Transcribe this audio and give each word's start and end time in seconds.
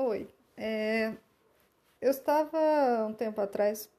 Oi, 0.00 0.28
é, 0.56 1.12
eu 2.00 2.12
estava 2.12 2.56
um 3.04 3.12
tempo 3.12 3.40
atrás 3.40 3.90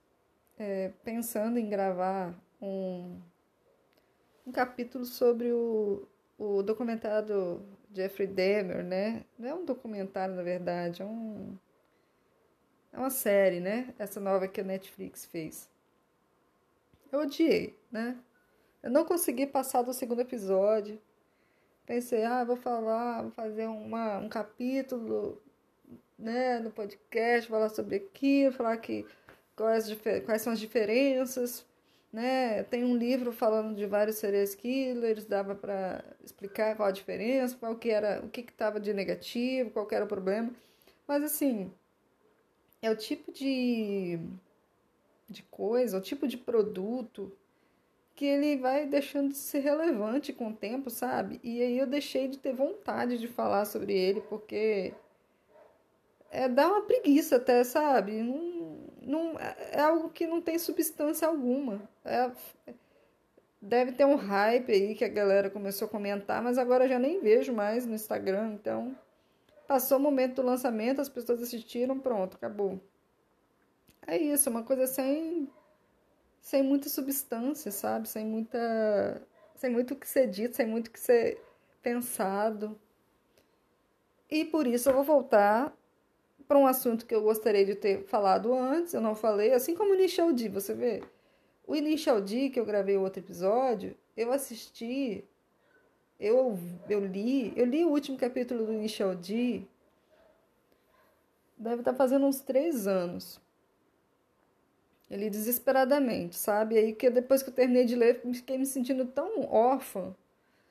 é, 0.57 0.93
pensando 1.03 1.59
em 1.59 1.67
gravar 1.67 2.33
um, 2.61 3.19
um 4.47 4.51
capítulo 4.53 5.03
sobre 5.03 5.51
o, 5.51 6.07
o 6.37 6.63
documentário 6.63 7.27
do 7.27 7.61
Jeffrey 7.93 8.27
Dahmer, 8.27 8.81
né? 8.81 9.25
Não 9.37 9.49
é 9.49 9.53
um 9.53 9.65
documentário, 9.65 10.35
na 10.35 10.41
verdade, 10.41 11.01
é, 11.01 11.05
um, 11.05 11.57
é 12.93 12.97
uma 12.97 13.09
série, 13.09 13.59
né? 13.59 13.93
Essa 13.99 14.21
nova 14.21 14.47
que 14.47 14.61
a 14.61 14.63
Netflix 14.63 15.25
fez. 15.25 15.69
Eu 17.11 17.19
odiei, 17.19 17.77
né? 17.91 18.17
Eu 18.81 18.89
não 18.89 19.03
consegui 19.03 19.45
passar 19.45 19.81
do 19.81 19.91
segundo 19.91 20.21
episódio. 20.21 20.97
Pensei, 21.85 22.23
ah, 22.23 22.45
vou 22.45 22.55
falar, 22.55 23.23
vou 23.23 23.31
fazer 23.31 23.67
uma, 23.67 24.17
um 24.19 24.29
capítulo 24.29 25.43
né, 26.17 26.59
no 26.59 26.71
podcast, 26.71 27.49
falar 27.49 27.69
sobre 27.69 27.97
aquilo, 27.97 28.51
falar 28.51 28.77
que 28.77 29.05
quais, 29.55 29.87
quais 30.25 30.41
são 30.41 30.53
as 30.53 30.59
diferenças, 30.59 31.65
né? 32.11 32.63
Tem 32.63 32.83
um 32.83 32.95
livro 32.95 33.31
falando 33.31 33.75
de 33.75 33.85
vários 33.85 34.17
serial 34.17 34.45
killers, 34.57 35.25
dava 35.25 35.55
para 35.55 36.03
explicar 36.23 36.75
qual 36.75 36.89
a 36.89 36.91
diferença, 36.91 37.55
qual 37.57 37.75
que 37.75 37.89
era, 37.89 38.21
o 38.25 38.29
que 38.29 38.41
estava 38.41 38.79
de 38.79 38.93
negativo, 38.93 39.71
qual 39.71 39.87
era 39.91 40.05
o 40.05 40.07
problema. 40.07 40.51
Mas 41.07 41.23
assim, 41.23 41.71
é 42.81 42.89
o 42.89 42.95
tipo 42.95 43.31
de, 43.31 44.19
de 45.29 45.43
coisa, 45.43 45.97
o 45.97 46.01
tipo 46.01 46.27
de 46.27 46.37
produto 46.37 47.31
que 48.15 48.25
ele 48.25 48.57
vai 48.57 48.85
deixando 48.85 49.29
de 49.29 49.37
ser 49.37 49.59
relevante 49.59 50.33
com 50.33 50.49
o 50.49 50.53
tempo, 50.53 50.89
sabe? 50.89 51.39
E 51.41 51.61
aí 51.61 51.77
eu 51.77 51.87
deixei 51.87 52.27
de 52.27 52.37
ter 52.37 52.53
vontade 52.53 53.17
de 53.17 53.27
falar 53.29 53.63
sobre 53.65 53.93
ele, 53.93 54.19
porque 54.21 54.93
é, 56.31 56.47
dá 56.47 56.67
uma 56.67 56.81
preguiça 56.81 57.37
até, 57.37 57.63
sabe? 57.63 58.21
Não, 58.21 58.87
não, 59.01 59.39
é 59.39 59.79
algo 59.79 60.09
que 60.09 60.27
não 60.27 60.41
tem 60.41 60.59
substância 60.59 61.27
alguma. 61.27 61.81
É, 62.05 62.31
deve 63.61 63.93
ter 63.93 64.05
um 64.05 64.15
hype 64.15 64.71
aí 64.71 64.95
que 64.95 65.03
a 65.03 65.09
galera 65.09 65.49
começou 65.49 65.87
a 65.87 65.91
comentar, 65.91 66.41
mas 66.41 66.57
agora 66.57 66.87
já 66.87 66.99
nem 66.99 67.19
vejo 67.19 67.51
mais 67.51 67.85
no 67.85 67.95
Instagram. 67.95 68.53
Então, 68.53 68.95
passou 69.67 69.97
o 69.97 70.01
momento 70.01 70.35
do 70.35 70.43
lançamento, 70.43 71.01
as 71.01 71.09
pessoas 71.09 71.41
assistiram, 71.41 71.99
pronto, 71.99 72.35
acabou. 72.35 72.79
É 74.05 74.17
isso, 74.17 74.49
uma 74.49 74.63
coisa 74.63 74.87
sem, 74.87 75.49
sem 76.41 76.63
muita 76.63 76.89
substância, 76.89 77.71
sabe? 77.71 78.07
Sem 78.07 78.25
muita. 78.25 79.21
Sem 79.55 79.69
muito 79.71 79.93
o 79.93 79.97
que 79.97 80.07
ser 80.07 80.27
dito, 80.27 80.55
sem 80.55 80.65
muito 80.65 80.87
o 80.87 80.91
que 80.91 80.99
ser 80.99 81.43
pensado. 81.81 82.79
E 84.29 84.45
por 84.45 84.65
isso 84.65 84.89
eu 84.89 84.93
vou 84.93 85.03
voltar 85.03 85.75
para 86.49 86.57
um 86.57 86.65
assunto 86.65 87.05
que 87.05 87.13
eu 87.13 87.21
gostaria 87.21 87.63
de 87.63 87.75
ter 87.75 88.05
falado 88.05 88.51
antes, 88.51 88.95
eu 88.95 88.99
não 88.99 89.13
falei, 89.13 89.53
assim 89.53 89.75
como 89.75 89.91
o 89.91 89.95
Initial 89.95 90.33
D, 90.33 90.49
você 90.49 90.73
vê. 90.73 91.03
O 91.67 91.75
Initial 91.75 92.19
D, 92.19 92.49
que 92.49 92.59
eu 92.59 92.65
gravei 92.65 92.97
outro 92.97 93.21
episódio, 93.21 93.95
eu 94.17 94.31
assisti, 94.31 95.23
eu, 96.19 96.57
eu 96.89 97.05
li, 97.05 97.53
eu 97.55 97.67
li 97.67 97.85
o 97.85 97.89
último 97.89 98.17
capítulo 98.17 98.65
do 98.65 98.73
Initial 98.73 99.13
D, 99.13 99.61
deve 101.55 101.81
estar 101.81 101.91
tá 101.91 101.97
fazendo 101.97 102.25
uns 102.25 102.39
três 102.39 102.87
anos. 102.87 103.39
Eu 105.07 105.19
li 105.19 105.29
desesperadamente, 105.29 106.35
sabe? 106.35 106.79
Aí 106.79 106.95
que 106.95 107.11
depois 107.11 107.43
que 107.43 107.49
eu 107.49 107.53
terminei 107.53 107.85
de 107.85 107.95
ler, 107.95 108.21
fiquei 108.33 108.57
me 108.57 108.65
sentindo 108.65 109.05
tão 109.05 109.47
órfã 109.51 110.15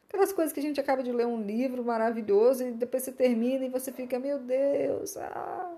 Aquelas 0.09 0.33
coisas 0.33 0.53
que 0.53 0.61
a 0.61 0.63
gente 0.63 0.81
acaba 0.81 1.03
de 1.03 1.13
ler 1.13 1.27
um 1.27 1.43
livro 1.43 1.85
maravilhoso 1.85 2.65
e 2.65 2.73
depois 2.73 3.03
você 3.03 3.13
termina 3.13 3.67
e 3.67 3.69
você 3.69 3.93
fica, 3.93 4.19
meu 4.19 4.39
Deus, 4.39 5.17
ah. 5.17 5.77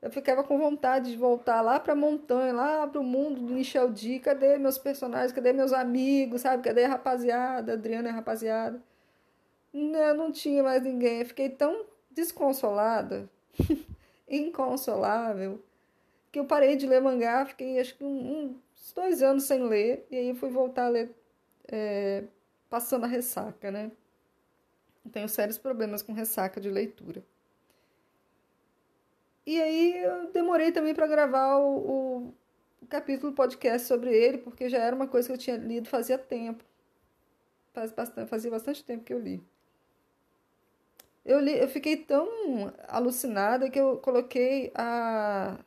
Eu 0.00 0.10
ficava 0.10 0.44
com 0.44 0.58
vontade 0.58 1.10
de 1.10 1.16
voltar 1.16 1.60
lá 1.62 1.80
para 1.80 1.92
a 1.92 1.96
montanha, 1.96 2.52
lá 2.52 2.86
para 2.86 3.00
o 3.00 3.04
mundo 3.04 3.40
do 3.40 3.52
Michel 3.52 3.90
D. 3.90 4.20
Cadê 4.20 4.58
meus 4.58 4.78
personagens? 4.78 5.32
Cadê 5.32 5.52
meus 5.52 5.72
amigos? 5.72 6.42
Sabe? 6.42 6.62
Cadê 6.62 6.84
a 6.84 6.88
rapaziada? 6.88 7.72
A 7.72 7.74
Adriana 7.74 8.10
a 8.10 8.12
rapaziada? 8.12 8.80
Não, 9.72 10.14
não 10.14 10.32
tinha 10.32 10.62
mais 10.62 10.82
ninguém. 10.82 11.20
Eu 11.20 11.26
fiquei 11.26 11.48
tão 11.48 11.86
desconsolada, 12.10 13.28
inconsolável, 14.28 15.60
que 16.30 16.38
eu 16.38 16.44
parei 16.44 16.76
de 16.76 16.86
ler 16.86 17.00
mangá. 17.00 17.44
Fiquei 17.44 17.80
acho 17.80 17.96
que 17.96 18.04
uns 18.04 18.92
dois 18.94 19.22
anos 19.22 19.44
sem 19.44 19.64
ler. 19.64 20.06
E 20.10 20.16
aí 20.16 20.34
fui 20.34 20.50
voltar 20.50 20.86
a 20.86 20.90
ler 20.90 21.10
é, 21.68 22.24
passando 22.68 23.04
a 23.04 23.08
ressaca, 23.08 23.70
né? 23.70 23.90
Tenho 25.12 25.28
sérios 25.28 25.58
problemas 25.58 26.02
com 26.02 26.12
ressaca 26.12 26.60
de 26.60 26.68
leitura. 26.70 27.24
E 29.46 29.62
aí 29.62 29.96
eu 29.98 30.32
demorei 30.32 30.72
também 30.72 30.92
para 30.92 31.06
gravar 31.06 31.56
o, 31.58 31.76
o, 31.76 32.34
o, 32.82 32.86
capítulo 32.88 33.32
podcast 33.32 33.86
sobre 33.86 34.12
ele, 34.12 34.38
porque 34.38 34.68
já 34.68 34.78
era 34.78 34.96
uma 34.96 35.06
coisa 35.06 35.28
que 35.28 35.34
eu 35.34 35.38
tinha 35.38 35.56
lido 35.56 35.88
fazia 35.88 36.18
tempo. 36.18 36.64
Faz 37.72 37.92
bastante, 37.92 38.28
fazia 38.28 38.50
bastante 38.50 38.84
tempo 38.84 39.04
que 39.04 39.14
eu 39.14 39.20
li. 39.20 39.40
Eu, 41.24 41.40
li, 41.40 41.56
eu 41.58 41.68
fiquei 41.68 41.96
tão 41.96 42.28
alucinada 42.88 43.70
que 43.70 43.78
eu 43.78 43.98
coloquei 43.98 44.72
a, 44.74 45.58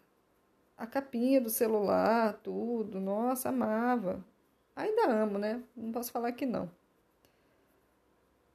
a 0.77 0.87
capinha 0.87 1.39
do 1.39 1.49
celular, 1.49 2.33
tudo. 2.43 2.99
Nossa, 2.99 3.49
amava. 3.49 4.23
Ainda 4.75 5.07
amo, 5.09 5.37
né? 5.37 5.63
Não 5.75 5.91
posso 5.91 6.11
falar 6.11 6.31
que 6.33 6.45
não. 6.45 6.69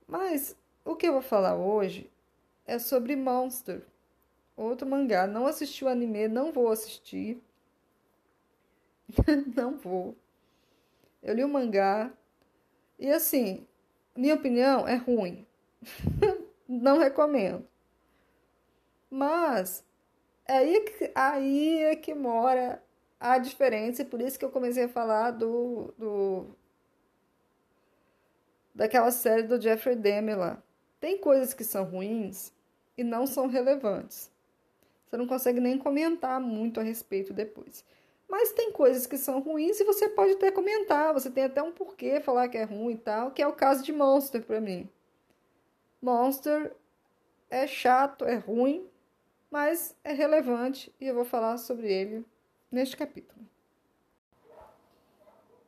Mas 0.07 0.57
o 0.85 0.95
que 0.95 1.07
eu 1.07 1.13
vou 1.13 1.23
falar 1.23 1.57
hoje 1.57 2.11
é 2.67 2.79
sobre 2.79 3.17
Monster, 3.17 3.83
outro 4.57 4.87
mangá. 4.87 5.27
Não 5.27 5.47
assisti 5.47 5.85
o 5.85 5.89
anime, 5.89 6.29
não 6.29 6.53
vou 6.53 6.71
assistir. 6.71 7.43
não 9.57 9.77
vou. 9.77 10.17
Eu 11.23 11.35
li 11.35 11.45
o 11.45 11.49
mangá 11.49 12.13
e 12.99 13.11
assim, 13.11 13.67
minha 14.17 14.35
opinião 14.35 14.87
é 14.87 14.97
ruim. 14.97 15.47
não 16.69 16.99
recomendo. 16.99 17.67
Mas 19.11 19.85
é 20.47 20.59
aí 20.59 20.81
que, 20.81 21.13
aí 21.15 21.79
é 21.85 21.97
que 21.97 22.15
mora 22.15 22.83
a 23.19 23.39
diferença 23.39 24.03
e 24.03 24.05
por 24.05 24.21
isso 24.21 24.39
que 24.39 24.45
eu 24.45 24.51
comecei 24.51 24.85
a 24.85 24.89
falar 24.89 25.31
do, 25.31 25.95
do 25.97 26.47
daquela 28.75 29.11
série 29.11 29.45
do 29.45 29.61
Jeffrey 29.61 29.95
Dahmer 29.95 30.39
lá. 30.39 30.63
Tem 30.99 31.19
coisas 31.19 31.55
que 31.55 31.65
são 31.65 31.85
ruins 31.85 32.53
e 32.97 33.05
não 33.05 33.27
são 33.27 33.47
relevantes. 33.47 34.31
Você 35.07 35.17
não 35.17 35.27
consegue 35.27 35.61
nem 35.61 35.79
comentar 35.79 36.41
muito 36.41 36.81
a 36.81 36.83
respeito 36.83 37.33
depois. 37.33 37.85
Mas 38.29 38.53
tem 38.53 38.73
coisas 38.73 39.07
que 39.07 39.17
são 39.17 39.41
ruins 39.41 39.79
e 39.79 39.85
você 39.85 40.09
pode 40.09 40.33
até 40.33 40.51
comentar, 40.51 41.13
você 41.13 41.31
tem 41.31 41.45
até 41.45 41.63
um 41.63 41.73
porquê 41.73 42.21
falar 42.21 42.49
que 42.49 42.59
é 42.59 42.65
ruim 42.65 42.95
e 42.95 42.99
tal, 42.99 43.31
que 43.31 43.43
é 43.43 43.47
o 43.47 43.53
caso 43.53 43.85
de 43.85 43.93
Monster 43.93 44.43
para 44.43 44.61
mim. 44.61 44.89
Monster 46.01 46.75
é 47.51 47.67
chato, 47.67 48.25
é 48.25 48.35
ruim, 48.35 48.89
mas 49.51 49.95
é 50.03 50.13
relevante 50.13 50.93
e 51.01 51.07
eu 51.07 51.15
vou 51.15 51.25
falar 51.25 51.59
sobre 51.59 51.93
ele 51.93 52.25
neste 52.71 52.97
capítulo. 52.97 53.41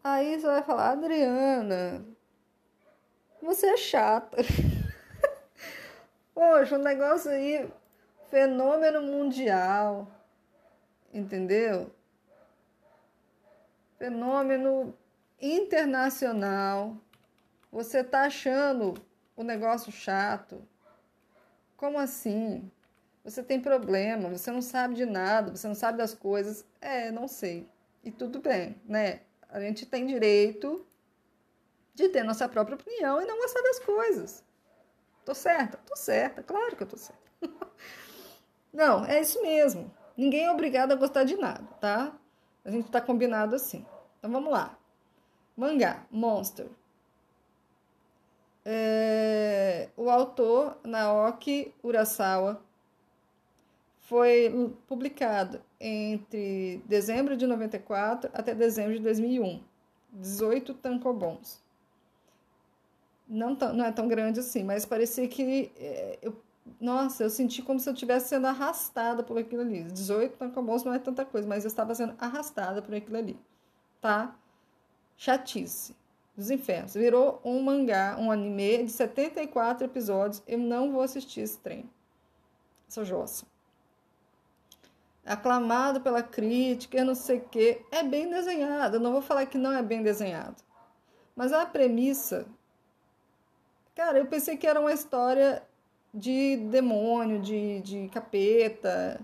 Aí 0.02 0.38
você 0.38 0.46
vai 0.46 0.62
falar, 0.62 0.90
Adriana, 0.90 2.04
você 3.46 3.68
é 3.68 3.76
chata. 3.76 4.38
Poxa, 6.34 6.76
um 6.76 6.82
negócio 6.82 7.30
aí, 7.30 7.66
fenômeno 8.28 9.00
mundial, 9.00 10.08
entendeu? 11.14 11.90
Fenômeno 13.96 14.92
internacional. 15.40 16.96
Você 17.70 18.02
tá 18.02 18.24
achando 18.24 18.94
o 19.36 19.42
negócio 19.42 19.92
chato? 19.92 20.60
Como 21.76 21.98
assim? 21.98 22.70
Você 23.24 23.42
tem 23.42 23.60
problema, 23.60 24.28
você 24.28 24.50
não 24.50 24.62
sabe 24.62 24.94
de 24.94 25.06
nada, 25.06 25.54
você 25.54 25.66
não 25.66 25.74
sabe 25.74 25.98
das 25.98 26.14
coisas. 26.14 26.64
É, 26.80 27.10
não 27.10 27.28
sei. 27.28 27.68
E 28.04 28.10
tudo 28.10 28.40
bem, 28.40 28.80
né? 28.84 29.20
A 29.48 29.60
gente 29.60 29.86
tem 29.86 30.06
direito 30.06 30.86
de 31.96 32.10
ter 32.10 32.22
nossa 32.22 32.46
própria 32.46 32.76
opinião 32.76 33.20
e 33.20 33.24
não 33.24 33.38
gostar 33.38 33.62
das 33.62 33.78
coisas. 33.80 34.44
Tô 35.24 35.34
certa? 35.34 35.78
Tô 35.78 35.96
certa, 35.96 36.42
claro 36.42 36.76
que 36.76 36.82
eu 36.82 36.86
tô 36.86 36.96
certa. 36.96 37.22
não, 38.72 39.04
é 39.06 39.20
isso 39.20 39.40
mesmo. 39.42 39.90
Ninguém 40.14 40.44
é 40.44 40.50
obrigado 40.50 40.92
a 40.92 40.94
gostar 40.94 41.24
de 41.24 41.36
nada, 41.36 41.66
tá? 41.80 42.12
A 42.64 42.70
gente 42.70 42.90
tá 42.90 43.00
combinado 43.00 43.56
assim. 43.56 43.84
Então 44.18 44.30
vamos 44.30 44.52
lá. 44.52 44.78
Mangá, 45.56 46.06
Monster. 46.10 46.68
É, 48.62 49.88
o 49.96 50.10
autor, 50.10 50.76
Naoki 50.84 51.74
Urasawa, 51.82 52.62
foi 54.00 54.76
publicado 54.86 55.62
entre 55.80 56.82
dezembro 56.84 57.36
de 57.36 57.46
94 57.46 58.30
até 58.34 58.54
dezembro 58.54 58.92
de 58.92 59.00
2001. 59.00 59.62
18 60.12 60.74
tankobons 60.74 61.65
não, 63.28 63.54
não 63.54 63.84
é 63.84 63.92
tão 63.92 64.08
grande 64.08 64.40
assim, 64.40 64.62
mas 64.62 64.84
parecia 64.84 65.26
que 65.28 65.72
é, 65.76 66.18
eu 66.22 66.36
nossa, 66.80 67.22
eu 67.22 67.30
senti 67.30 67.62
como 67.62 67.78
se 67.78 67.88
eu 67.88 67.92
estivesse 67.92 68.28
sendo 68.28 68.46
arrastada 68.46 69.22
por 69.22 69.38
aquilo 69.38 69.62
ali. 69.62 69.84
18 69.84 70.44
no 70.44 70.52
famoso 70.52 70.84
não 70.84 70.94
é 70.94 70.98
tanta 70.98 71.24
coisa, 71.24 71.46
mas 71.46 71.64
eu 71.64 71.68
estava 71.68 71.94
sendo 71.94 72.14
arrastada 72.18 72.82
por 72.82 72.94
aquilo 72.94 73.16
ali. 73.16 73.38
Tá? 74.00 74.36
Chatice. 75.16 75.94
Dos 76.36 76.50
infernos. 76.50 76.92
Virou 76.94 77.40
um 77.42 77.62
mangá, 77.62 78.16
um 78.18 78.30
anime 78.30 78.84
de 78.84 78.90
74 78.90 79.86
episódios. 79.86 80.42
Eu 80.46 80.58
não 80.58 80.92
vou 80.92 81.00
assistir 81.00 81.40
esse 81.40 81.56
trem. 81.58 81.88
Essa 82.86 83.04
jossa. 83.04 83.46
Aclamado 85.24 86.00
pela 86.00 86.22
crítica, 86.22 87.02
não 87.04 87.14
sei 87.14 87.38
o 87.38 87.48
quê. 87.48 87.80
É 87.90 88.02
bem 88.02 88.28
desenhado. 88.28 88.96
Eu 88.96 89.00
não 89.00 89.12
vou 89.12 89.22
falar 89.22 89.46
que 89.46 89.56
não 89.56 89.72
é 89.72 89.82
bem 89.82 90.02
desenhado. 90.02 90.62
Mas 91.34 91.52
a 91.52 91.64
premissa. 91.64 92.46
Cara, 93.96 94.18
eu 94.18 94.26
pensei 94.26 94.58
que 94.58 94.66
era 94.66 94.78
uma 94.78 94.92
história 94.92 95.62
de 96.12 96.58
demônio, 96.70 97.40
de, 97.40 97.80
de 97.80 98.08
capeta, 98.10 99.18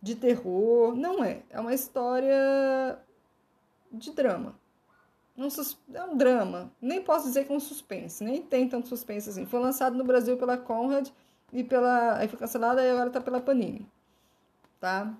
de 0.00 0.14
terror. 0.14 0.94
Não 0.94 1.22
é. 1.24 1.42
É 1.50 1.58
uma 1.58 1.74
história 1.74 2.96
de 3.90 4.12
drama. 4.12 4.54
é 5.92 6.04
um 6.04 6.16
drama. 6.16 6.72
Nem 6.80 7.02
posso 7.02 7.26
dizer 7.26 7.44
que 7.44 7.52
é 7.52 7.56
um 7.56 7.60
suspense. 7.60 8.22
Nem 8.22 8.40
tem 8.40 8.68
tanto 8.68 8.86
suspense 8.86 9.28
assim. 9.30 9.44
Foi 9.44 9.58
lançado 9.58 9.96
no 9.96 10.04
Brasil 10.04 10.36
pela 10.36 10.56
Conrad 10.56 11.08
e 11.52 11.64
pela. 11.64 12.18
Aí 12.18 12.28
foi 12.28 12.38
cancelada 12.38 12.80
e 12.80 12.90
agora 12.90 13.10
tá 13.10 13.20
pela 13.20 13.40
Panini. 13.40 13.84
Tá? 14.80 15.12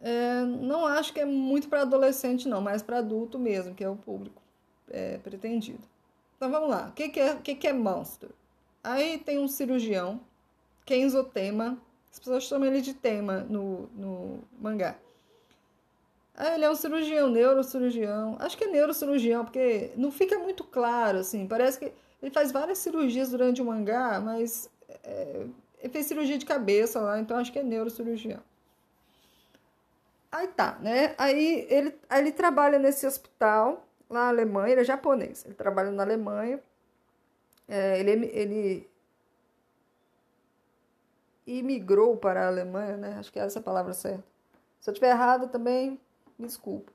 É, 0.00 0.40
não 0.42 0.86
acho 0.86 1.12
que 1.12 1.20
é 1.20 1.26
muito 1.26 1.68
para 1.68 1.82
adolescente, 1.82 2.48
não, 2.48 2.62
mas 2.62 2.82
para 2.82 2.98
adulto 2.98 3.38
mesmo, 3.38 3.74
que 3.74 3.84
é 3.84 3.88
o 3.88 3.96
público 3.96 4.40
é, 4.88 5.18
pretendido. 5.18 5.86
Então 6.36 6.50
vamos 6.50 6.68
lá. 6.68 6.88
O 6.88 6.92
que, 6.92 7.08
que, 7.08 7.20
é, 7.20 7.34
que, 7.36 7.54
que 7.54 7.66
é 7.66 7.72
Monster? 7.72 8.30
Aí 8.84 9.18
tem 9.18 9.38
um 9.38 9.48
cirurgião, 9.48 10.20
Kenzo 10.84 11.24
Tema. 11.24 11.78
As 12.12 12.18
pessoas 12.18 12.44
chamam 12.44 12.68
ele 12.68 12.80
de 12.80 12.94
Tema 12.94 13.40
no, 13.48 13.88
no 13.94 14.40
mangá. 14.60 14.96
Aí 16.36 16.54
ele 16.54 16.64
é 16.66 16.70
um 16.70 16.74
cirurgião, 16.74 17.30
neurocirurgião. 17.30 18.36
Acho 18.38 18.58
que 18.58 18.64
é 18.64 18.68
neurocirurgião, 18.68 19.44
porque 19.44 19.90
não 19.96 20.12
fica 20.12 20.38
muito 20.38 20.62
claro, 20.62 21.18
assim. 21.18 21.46
Parece 21.46 21.78
que 21.78 21.92
ele 22.22 22.30
faz 22.30 22.52
várias 22.52 22.78
cirurgias 22.78 23.30
durante 23.30 23.62
o 23.62 23.64
mangá, 23.64 24.20
mas 24.20 24.70
é, 25.02 25.46
ele 25.80 25.92
fez 25.92 26.06
cirurgia 26.06 26.36
de 26.36 26.44
cabeça 26.44 27.00
lá, 27.00 27.18
então 27.18 27.38
acho 27.38 27.52
que 27.52 27.58
é 27.58 27.62
neurocirurgião. 27.62 28.40
Aí 30.30 30.48
tá, 30.48 30.78
né? 30.80 31.14
Aí 31.16 31.66
ele, 31.70 31.94
aí 32.10 32.20
ele 32.20 32.32
trabalha 32.32 32.78
nesse 32.78 33.06
hospital 33.06 33.85
na 34.08 34.28
Alemanha, 34.28 34.72
ele 34.72 34.80
é 34.82 34.84
japonês. 34.84 35.44
Ele 35.44 35.54
trabalha 35.54 35.90
na 35.90 36.02
Alemanha 36.02 36.60
é, 37.68 37.98
ele, 37.98 38.26
ele 38.26 38.90
imigrou 41.46 42.16
para 42.16 42.44
a 42.44 42.48
Alemanha, 42.48 42.96
né? 42.96 43.16
Acho 43.18 43.32
que 43.32 43.38
é 43.38 43.42
essa 43.42 43.58
a 43.58 43.62
palavra 43.62 43.92
certa. 43.92 44.24
Se 44.80 44.90
eu 44.90 44.92
estiver 44.92 45.10
errado 45.10 45.48
também, 45.48 46.00
me 46.38 46.46
desculpa. 46.46 46.92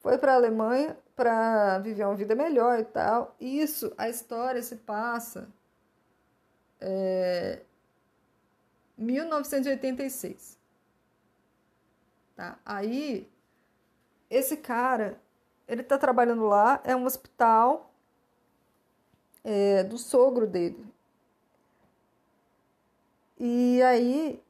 Foi 0.00 0.18
para 0.18 0.32
a 0.32 0.36
Alemanha 0.36 0.96
para 1.14 1.78
viver 1.78 2.04
uma 2.04 2.14
vida 2.14 2.34
melhor 2.34 2.78
e 2.78 2.84
tal. 2.84 3.34
Isso, 3.38 3.92
a 3.96 4.08
história 4.08 4.62
se 4.62 4.76
passa 4.76 5.48
é, 6.80 7.60
1986. 8.96 10.58
Tá? 12.36 12.58
Aí, 12.64 13.30
esse 14.28 14.56
cara, 14.56 15.18
ele 15.66 15.82
tá 15.82 15.98
trabalhando 15.98 16.44
lá, 16.46 16.80
é 16.84 16.94
um 16.94 17.04
hospital 17.04 17.90
é, 19.42 19.84
do 19.84 19.98
sogro 19.98 20.46
dele. 20.46 20.84
E 23.38 23.82
aí 23.82 24.42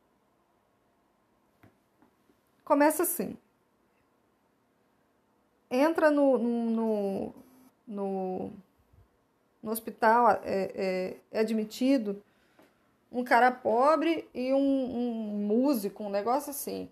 começa 2.65 3.03
assim. 3.03 3.37
Entra 5.71 6.11
no, 6.11 6.39
no, 6.39 7.35
no, 7.87 8.53
no 9.63 9.71
hospital, 9.71 10.31
é, 10.31 10.41
é, 10.45 11.17
é, 11.33 11.41
admitido 11.41 12.23
um 13.11 13.25
cara 13.25 13.51
pobre 13.51 14.29
e 14.35 14.53
um, 14.53 14.59
um 14.59 15.47
músico, 15.47 16.05
um 16.05 16.11
negócio 16.11 16.51
assim, 16.51 16.91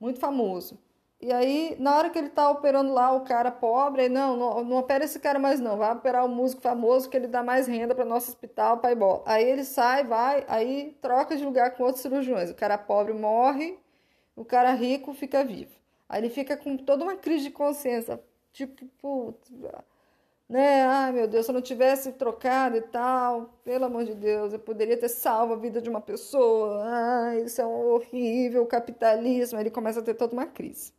muito 0.00 0.18
famoso. 0.18 0.78
E 1.20 1.32
aí, 1.32 1.76
na 1.80 1.96
hora 1.96 2.10
que 2.10 2.18
ele 2.18 2.28
tá 2.28 2.48
operando 2.48 2.92
lá 2.92 3.12
o 3.12 3.22
cara 3.24 3.50
pobre, 3.50 4.08
não, 4.08 4.36
não, 4.36 4.64
não 4.64 4.76
opera 4.76 5.04
esse 5.04 5.18
cara 5.18 5.38
mais 5.38 5.58
não, 5.58 5.76
vai 5.76 5.92
operar 5.92 6.24
o 6.24 6.28
músico 6.28 6.62
famoso 6.62 7.10
que 7.10 7.16
ele 7.16 7.26
dá 7.26 7.42
mais 7.42 7.66
renda 7.66 7.92
para 7.94 8.04
nosso 8.04 8.28
hospital, 8.30 8.78
pai 8.78 8.94
bola. 8.94 9.22
Aí 9.26 9.44
ele 9.44 9.64
sai, 9.64 10.04
vai, 10.04 10.44
aí 10.48 10.96
troca 11.00 11.36
de 11.36 11.44
lugar 11.44 11.72
com 11.76 11.82
outros 11.82 12.02
cirurgiões. 12.02 12.50
O 12.50 12.54
cara 12.54 12.78
pobre 12.78 13.12
morre, 13.14 13.76
o 14.36 14.44
cara 14.44 14.72
rico 14.72 15.12
fica 15.12 15.44
vivo. 15.44 15.72
Aí 16.08 16.20
ele 16.20 16.30
fica 16.30 16.56
com 16.56 16.76
toda 16.76 17.02
uma 17.04 17.16
crise 17.16 17.44
de 17.44 17.50
consciência, 17.50 18.20
tipo, 18.52 18.86
putz, 19.00 19.50
né? 20.48 20.84
Ai 20.84 21.12
meu 21.12 21.28
Deus, 21.28 21.46
se 21.46 21.50
eu 21.50 21.54
não 21.54 21.62
tivesse 21.62 22.12
trocado 22.12 22.76
e 22.76 22.80
tal, 22.82 23.60
pelo 23.64 23.84
amor 23.84 24.04
de 24.04 24.14
Deus, 24.14 24.52
eu 24.52 24.58
poderia 24.58 24.96
ter 24.96 25.08
salvo 25.08 25.54
a 25.54 25.56
vida 25.56 25.80
de 25.82 25.90
uma 25.90 26.00
pessoa. 26.00 26.82
Ai, 26.84 27.42
isso 27.42 27.60
é 27.60 27.66
um 27.66 27.92
horrível 27.92 28.64
capitalismo. 28.66 29.58
Aí 29.58 29.64
ele 29.64 29.70
começa 29.70 30.00
a 30.00 30.02
ter 30.02 30.14
toda 30.14 30.32
uma 30.32 30.46
crise. 30.46 30.97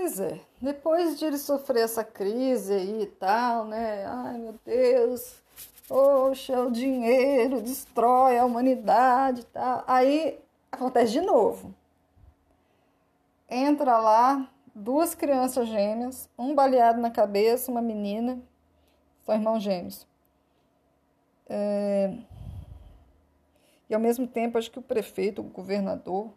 Pois 0.00 0.20
é, 0.20 0.40
depois 0.62 1.18
de 1.18 1.24
ele 1.24 1.36
sofrer 1.36 1.82
essa 1.82 2.04
crise 2.04 2.72
aí 2.72 3.02
e 3.02 3.06
tal, 3.06 3.64
né? 3.64 4.06
Ai 4.06 4.38
meu 4.38 4.54
Deus, 4.64 5.42
poxa, 5.88 6.62
o 6.62 6.70
dinheiro 6.70 7.60
destrói 7.60 8.38
a 8.38 8.44
humanidade 8.44 9.40
e 9.40 9.44
tal. 9.46 9.82
Aí 9.88 10.38
acontece 10.70 11.10
de 11.10 11.20
novo. 11.20 11.74
Entra 13.50 13.98
lá 13.98 14.48
duas 14.72 15.16
crianças 15.16 15.66
gêmeas, 15.66 16.30
um 16.38 16.54
baleado 16.54 17.00
na 17.00 17.10
cabeça, 17.10 17.68
uma 17.68 17.82
menina, 17.82 18.40
são 19.26 19.34
irmãos 19.34 19.64
gêmeos. 19.64 20.06
É... 21.48 22.16
E 23.90 23.94
ao 23.94 24.00
mesmo 24.00 24.28
tempo, 24.28 24.58
acho 24.58 24.70
que 24.70 24.78
o 24.78 24.82
prefeito, 24.82 25.40
o 25.40 25.44
governador, 25.44 26.32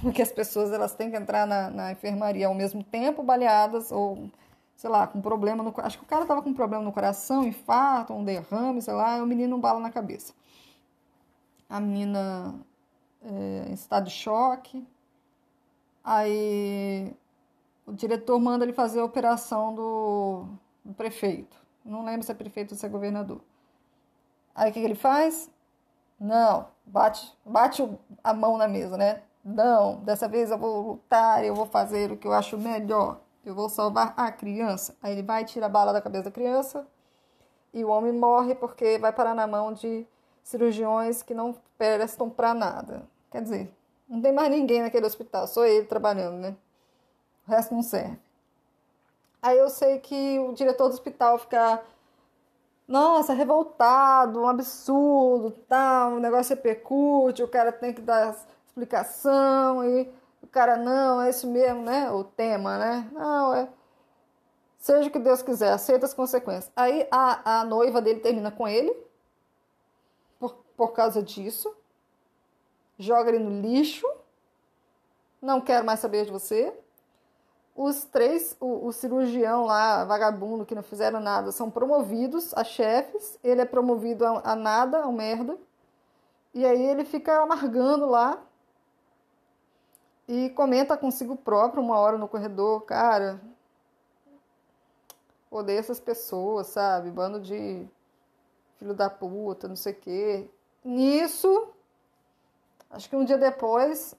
porque 0.02 0.22
as 0.22 0.32
pessoas 0.32 0.72
elas 0.72 0.94
têm 0.94 1.10
que 1.10 1.16
entrar 1.16 1.46
na, 1.46 1.70
na 1.70 1.92
enfermaria 1.92 2.46
ao 2.46 2.54
mesmo 2.54 2.82
tempo, 2.82 3.22
baleadas 3.22 3.90
ou 3.92 4.30
sei 4.76 4.88
lá, 4.88 5.06
com 5.06 5.20
problema 5.20 5.62
no 5.62 5.74
acho 5.78 5.98
que 5.98 6.04
o 6.04 6.06
cara 6.06 6.24
tava 6.24 6.40
com 6.42 6.54
problema 6.54 6.82
no 6.82 6.92
coração, 6.92 7.44
infarto, 7.44 8.14
um 8.14 8.24
derrame, 8.24 8.80
sei 8.80 8.94
lá, 8.94 9.18
e 9.18 9.20
o 9.20 9.26
menino 9.26 9.56
um 9.56 9.60
bala 9.60 9.78
na 9.78 9.90
cabeça. 9.90 10.32
A 11.68 11.78
menina 11.78 12.54
é, 13.22 13.66
em 13.68 13.74
estado 13.74 14.04
de 14.04 14.10
choque. 14.10 14.86
Aí 16.02 17.14
o 17.86 17.92
diretor 17.92 18.38
manda 18.38 18.64
ele 18.64 18.72
fazer 18.72 19.00
a 19.00 19.04
operação 19.04 19.74
do, 19.74 20.46
do 20.84 20.94
prefeito. 20.94 21.56
Não 21.84 22.04
lembro 22.04 22.22
se 22.24 22.32
é 22.32 22.34
prefeito 22.34 22.72
ou 22.72 22.78
se 22.78 22.86
é 22.86 22.88
governador. 22.88 23.40
Aí 24.54 24.70
o 24.70 24.72
que, 24.72 24.80
que 24.80 24.86
ele 24.86 24.94
faz? 24.94 25.50
Não, 26.18 26.68
bate, 26.86 27.34
bate 27.44 27.82
a 28.22 28.34
mão 28.34 28.56
na 28.56 28.68
mesa, 28.68 28.96
né? 28.96 29.22
Não, 29.44 30.00
dessa 30.00 30.28
vez 30.28 30.50
eu 30.50 30.58
vou 30.58 30.80
lutar, 30.82 31.44
eu 31.44 31.54
vou 31.54 31.66
fazer 31.66 32.12
o 32.12 32.16
que 32.16 32.26
eu 32.26 32.32
acho 32.32 32.58
melhor. 32.58 33.20
Eu 33.44 33.54
vou 33.54 33.68
salvar 33.68 34.12
a 34.16 34.30
criança. 34.30 34.94
Aí 35.02 35.12
ele 35.12 35.22
vai 35.22 35.44
tirar 35.44 35.66
a 35.66 35.70
bala 35.70 35.92
da 35.92 36.00
cabeça 36.00 36.24
da 36.24 36.30
criança 36.30 36.86
e 37.72 37.84
o 37.84 37.88
homem 37.88 38.12
morre 38.12 38.54
porque 38.54 38.98
vai 38.98 39.12
parar 39.12 39.34
na 39.34 39.46
mão 39.46 39.72
de 39.72 40.06
cirurgiões 40.42 41.22
que 41.22 41.34
não 41.34 41.54
prestam 41.78 42.28
para 42.28 42.52
nada. 42.52 43.08
Quer 43.30 43.42
dizer, 43.42 43.74
não 44.08 44.20
tem 44.20 44.32
mais 44.32 44.50
ninguém 44.50 44.82
naquele 44.82 45.06
hospital, 45.06 45.46
só 45.46 45.64
ele 45.64 45.86
trabalhando, 45.86 46.36
né? 46.36 46.56
O 47.46 47.50
resto 47.50 47.74
não 47.74 47.82
serve. 47.82 48.18
Aí 49.40 49.56
eu 49.56 49.70
sei 49.70 49.98
que 50.00 50.38
o 50.38 50.52
diretor 50.52 50.88
do 50.88 50.94
hospital 50.94 51.38
fica, 51.38 51.82
nossa, 52.86 53.32
revoltado, 53.32 54.40
um 54.40 54.48
absurdo, 54.48 55.52
tal, 55.68 56.14
o 56.14 56.20
negócio 56.20 56.52
é 56.52 56.56
percute, 56.56 57.42
o 57.42 57.48
cara 57.48 57.72
tem 57.72 57.94
que 57.94 58.02
dar 58.02 58.36
explicação 58.70 59.84
e 59.84 60.08
o 60.42 60.46
cara, 60.46 60.76
não, 60.76 61.20
é 61.20 61.28
isso 61.28 61.46
mesmo, 61.46 61.82
né? 61.82 62.10
O 62.10 62.24
tema, 62.24 62.78
né? 62.78 63.10
Não, 63.12 63.54
é. 63.54 63.68
Seja 64.78 65.08
o 65.08 65.12
que 65.12 65.18
Deus 65.18 65.42
quiser, 65.42 65.72
aceita 65.72 66.06
as 66.06 66.14
consequências. 66.14 66.72
Aí 66.74 67.06
a, 67.10 67.60
a 67.60 67.64
noiva 67.64 68.00
dele 68.00 68.20
termina 68.20 68.50
com 68.50 68.66
ele 68.66 68.96
por, 70.38 70.54
por 70.76 70.92
causa 70.92 71.22
disso, 71.22 71.76
joga 72.98 73.28
ele 73.28 73.38
no 73.38 73.60
lixo, 73.60 74.06
não 75.42 75.60
quero 75.60 75.84
mais 75.84 76.00
saber 76.00 76.24
de 76.24 76.32
você. 76.32 76.72
Os 77.76 78.04
três, 78.04 78.56
o, 78.58 78.86
o 78.86 78.92
cirurgião 78.92 79.64
lá, 79.64 80.04
vagabundo, 80.04 80.64
que 80.64 80.74
não 80.74 80.82
fizeram 80.82 81.20
nada, 81.20 81.52
são 81.52 81.70
promovidos 81.70 82.54
a 82.54 82.64
chefes, 82.64 83.38
ele 83.44 83.60
é 83.60 83.66
promovido 83.66 84.24
a, 84.24 84.52
a 84.52 84.56
nada, 84.56 85.02
a 85.02 85.12
merda. 85.12 85.58
E 86.54 86.64
aí 86.64 86.82
ele 86.82 87.04
fica 87.04 87.42
amargando 87.42 88.06
lá 88.06 88.42
e 90.30 90.48
comenta 90.50 90.96
consigo 90.96 91.34
próprio 91.34 91.82
uma 91.82 91.98
hora 91.98 92.16
no 92.16 92.28
corredor, 92.28 92.82
cara, 92.82 93.40
odeio 95.50 95.80
essas 95.80 95.98
pessoas, 95.98 96.68
sabe? 96.68 97.10
Bando 97.10 97.40
de 97.40 97.84
filho 98.78 98.94
da 98.94 99.10
puta, 99.10 99.66
não 99.66 99.74
sei 99.74 99.92
o 99.92 99.96
quê. 99.96 100.50
Nisso, 100.84 101.68
acho 102.90 103.10
que 103.10 103.16
um 103.16 103.24
dia 103.24 103.36
depois, 103.36 104.14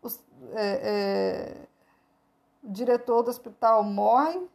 os, 0.00 0.20
é, 0.52 0.80
é, 0.84 1.66
o 2.62 2.70
diretor 2.70 3.24
do 3.24 3.30
hospital 3.30 3.82
morre, 3.82 4.48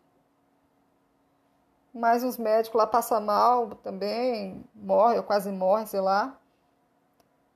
mas 1.93 2.23
os 2.23 2.37
médicos 2.37 2.77
lá 2.77 2.87
passam 2.87 3.19
mal 3.19 3.75
também, 3.83 4.63
morre 4.73 5.17
ou 5.17 5.23
quase 5.23 5.51
morre, 5.51 5.85
sei 5.85 5.99
lá. 5.99 6.27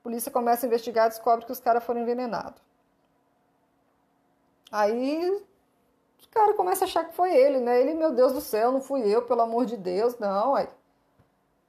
A 0.01 0.03
polícia 0.03 0.29
começa 0.29 0.65
a 0.65 0.67
investigar 0.67 1.05
e 1.05 1.11
descobre 1.11 1.45
que 1.45 1.51
os 1.53 1.61
caras 1.61 1.81
foram 1.85 2.01
envenenados. 2.01 2.70
Aí 4.71 5.29
os 6.19 6.25
caras 6.27 6.55
começam 6.55 6.85
a 6.85 6.89
achar 6.89 7.03
que 7.05 7.13
foi 7.13 7.35
ele, 7.35 7.59
né? 7.59 7.81
Ele, 7.81 7.93
meu 7.93 8.13
Deus 8.13 8.33
do 8.33 8.41
céu, 8.41 8.71
não 8.71 8.81
fui 8.81 9.01
eu, 9.01 9.23
pelo 9.23 9.41
amor 9.41 9.65
de 9.65 9.75
Deus, 9.75 10.17
não. 10.17 10.55
Aí, 10.55 10.69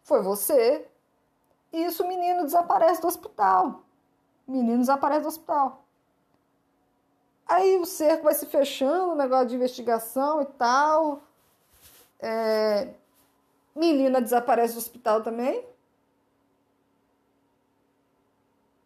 foi 0.04 0.22
você. 0.22 0.86
E 1.72 1.84
isso 1.84 2.04
o 2.04 2.08
menino 2.08 2.44
desaparece 2.44 3.00
do 3.00 3.08
hospital. 3.08 3.82
O 4.46 4.52
menino 4.52 4.78
desaparece 4.78 5.22
do 5.22 5.28
hospital. 5.28 5.84
Aí 7.46 7.76
o 7.76 7.84
cerco 7.84 8.24
vai 8.24 8.34
se 8.34 8.46
fechando, 8.46 9.12
o 9.12 9.16
negócio 9.16 9.48
de 9.48 9.56
investigação 9.56 10.42
e 10.42 10.46
tal. 10.46 11.22
É... 12.20 12.94
Menina 13.74 14.20
desaparece 14.20 14.74
do 14.74 14.78
hospital 14.78 15.22
também. 15.22 15.64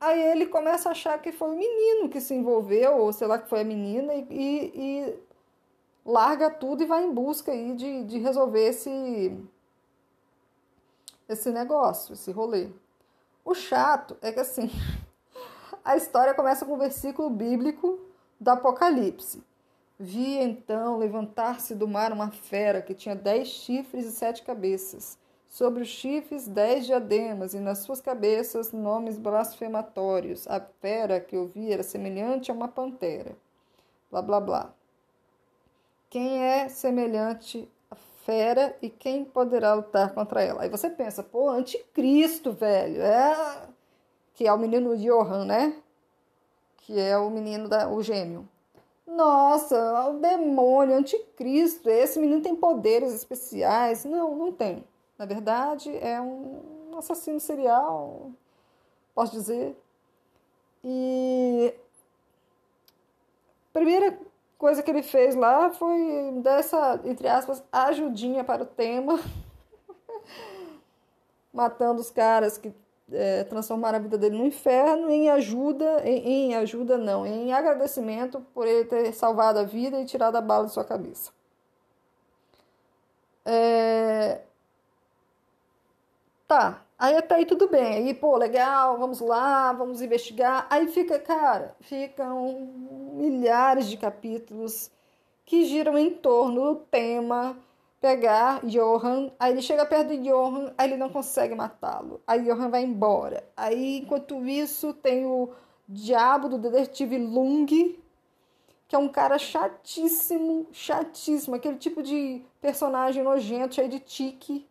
Aí 0.00 0.21
ele 0.21 0.47
começa 0.47 0.88
a 0.88 0.93
achar 0.93 1.21
que 1.21 1.33
foi 1.33 1.49
o 1.49 1.59
menino 1.59 2.09
que 2.09 2.21
se 2.21 2.35
envolveu, 2.35 2.99
ou 2.99 3.12
sei 3.12 3.26
lá 3.26 3.38
que 3.38 3.49
foi 3.49 3.61
a 3.61 3.65
menina, 3.65 4.15
e, 4.15 4.26
e, 4.31 4.73
e 4.75 5.19
larga 6.05 6.50
tudo 6.50 6.83
e 6.83 6.87
vai 6.87 7.05
em 7.05 7.12
busca 7.12 7.50
aí 7.50 7.75
de, 7.75 8.05
de 8.05 8.19
resolver 8.19 8.69
esse, 8.69 9.37
esse 11.29 11.50
negócio, 11.50 12.12
esse 12.12 12.31
rolê. 12.31 12.69
O 13.45 13.55
chato 13.55 14.17
é 14.21 14.31
que 14.31 14.41
assim, 14.41 14.71
a 15.85 15.97
história 15.97 16.35
começa 16.35 16.65
com 16.65 16.75
um 16.75 16.79
versículo 16.79 17.31
bíblico 17.31 17.99
do 18.38 18.50
Apocalipse. 18.50 19.43
Vi 19.99 20.37
então 20.38 20.99
levantar-se 20.99 21.75
do 21.75 21.88
mar 21.88 22.12
uma 22.12 22.31
fera 22.31 22.83
que 22.83 22.95
tinha 22.95 23.17
dez 23.17 23.49
chifres 23.49 24.05
e 24.05 24.12
sete 24.12 24.43
cabeças. 24.43 25.19
Sobre 25.49 25.83
os 25.83 25.88
chifres, 25.88 26.47
dez 26.47 26.87
diademas, 26.87 27.55
e 27.55 27.61
nas 27.61 27.79
suas 27.79 28.00
cabeças 28.00 28.73
nomes 28.73 29.17
blasfematórios. 29.17 30.47
A 30.49 30.61
fera 30.61 31.21
que 31.21 31.37
eu 31.37 31.47
vi 31.47 31.73
era 31.73 31.83
semelhante 31.83 32.50
a 32.50 32.55
uma 32.55 32.69
pantera. 32.69 33.37
Blá 34.11 34.21
blá 34.23 34.41
blá. 34.41 34.75
Quem 36.11 36.43
é 36.43 36.69
semelhante 36.69 37.69
à 37.91 37.97
fera 38.25 38.76
e 38.81 38.88
quem 38.88 39.25
poderá 39.25 39.75
lutar 39.75 40.15
contra 40.15 40.43
ela? 40.43 40.62
Aí 40.62 40.69
você 40.69 40.88
pensa, 40.91 41.23
pô, 41.23 41.49
anticristo, 41.49 42.53
velho. 42.53 43.00
É... 43.03 43.69
Que 44.35 44.47
é 44.47 44.53
o 44.53 44.59
menino 44.59 44.97
Johan, 44.97 45.47
né? 45.47 45.75
Que 46.79 47.00
é 47.00 47.17
o 47.17 47.31
menino 47.31 47.69
da 47.69 47.88
o 47.88 48.03
gêmeo. 48.03 48.47
Nossa, 49.07 50.09
o 50.09 50.19
demônio, 50.19 50.97
anticristo. 50.97 51.88
Esse 51.88 52.19
menino 52.19 52.43
tem 52.43 52.55
poderes 52.55 53.15
especiais. 53.15 54.05
Não, 54.05 54.37
não 54.37 54.53
tem. 54.53 54.85
Na 55.18 55.25
verdade, 55.25 55.96
é 55.96 56.20
um 56.20 56.99
assassino 56.99 57.40
serial, 57.40 58.30
posso 59.14 59.32
dizer. 59.32 59.76
E 60.85 61.75
a 63.70 63.73
primeira 63.73 64.18
coisa 64.58 64.82
que 64.82 64.90
ele 64.90 65.02
fez 65.02 65.35
lá 65.35 65.70
foi 65.70 66.32
dessa, 66.42 67.00
entre 67.04 67.28
aspas, 67.28 67.62
ajudinha 67.73 68.44
para 68.44 68.62
o 68.62 68.66
tema, 68.66 69.18
matando 71.52 72.00
os 72.00 72.11
caras 72.11 72.58
que 72.58 72.75
é, 73.12 73.44
transformaram 73.44 73.99
a 73.99 74.00
vida 74.00 74.18
dele 74.18 74.37
no 74.37 74.46
inferno 74.46 75.11
em 75.11 75.30
ajuda, 75.30 76.02
em, 76.04 76.50
em 76.50 76.54
ajuda 76.56 76.99
não, 76.99 77.26
em 77.26 77.52
agradecimento 77.52 78.40
por 78.52 78.66
ele 78.66 78.85
ter 78.85 79.12
salvado 79.12 79.58
a 79.58 79.62
vida 79.62 80.00
e 80.00 80.04
tirado 80.04 80.37
a 80.37 80.40
bala 80.40 80.66
de 80.66 80.73
sua 80.73 80.85
cabeça. 80.85 81.30
É, 83.44 84.40
Tá, 86.47 86.85
aí 86.97 87.17
até 87.17 87.37
aí 87.37 87.47
tudo 87.47 87.69
bem. 87.69 88.09
Aí, 88.09 88.15
pô, 88.15 88.37
legal, 88.37 88.99
vamos 88.99 89.21
lá, 89.21 89.73
vamos 89.73 90.00
investigar. 90.00 90.67
Aí 90.71 90.87
fica, 90.88 91.19
cara, 91.19 91.76
ficam 91.81 92.71
milhares 93.15 93.88
de 93.88 93.97
capítulos 93.97 94.91
que 95.45 95.65
giram 95.65 95.99
em 95.99 96.11
torno 96.11 96.75
do 96.75 96.76
tema 96.76 97.57
pegar 98.00 98.65
Johan, 98.65 99.33
aí 99.38 99.53
ele 99.53 99.62
chega 99.62 99.85
perto 99.87 100.09
de 100.11 100.19
Johan, 100.19 100.73
aí 100.79 100.88
ele 100.88 100.97
não 100.97 101.09
consegue 101.09 101.55
matá-lo. 101.55 102.21
Aí 102.26 102.45
Johan 102.45 102.69
vai 102.71 102.85
embora. 102.85 103.43
Aí, 103.57 103.99
enquanto 103.99 104.45
isso, 104.47 104.93
tem 104.95 105.26
o 105.26 105.50
diabo 105.88 106.49
do 106.49 106.59
detetive 106.59 107.19
Lung, 107.19 107.67
que 107.67 108.95
é 108.95 108.99
um 108.99 109.09
cara 109.09 109.38
chatíssimo, 109.38 110.69
chatíssimo, 110.73 111.57
aquele 111.57 111.76
tipo 111.76 112.03
de 112.03 112.43
personagem 112.61 113.25
nojento, 113.25 113.75
cheio 113.75 113.88
de 113.88 113.99
tique 113.99 114.67